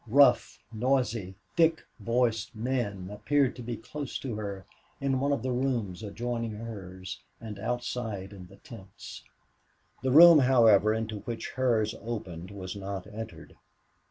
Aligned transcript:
Rough, 0.07 0.57
noisy, 0.73 1.35
thick 1.55 1.83
voiced 1.99 2.55
men 2.55 3.11
appeared 3.11 3.55
to 3.55 3.61
be 3.61 3.77
close 3.77 4.17
to 4.17 4.33
her, 4.33 4.65
in 4.99 5.19
one 5.19 5.31
of 5.31 5.43
the 5.43 5.51
rooms 5.51 6.01
adjoining 6.01 6.53
hers, 6.53 7.19
and 7.39 7.59
outside 7.59 8.33
in 8.33 8.47
the 8.47 8.55
tents. 8.55 9.23
The 10.01 10.09
room, 10.09 10.39
however, 10.39 10.91
into 10.91 11.19
which 11.19 11.49
hers 11.51 11.93
opened 12.01 12.49
was 12.49 12.75
not 12.75 13.05
entered. 13.05 13.55